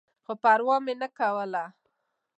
[0.23, 1.63] خو پروا مې نه کوله.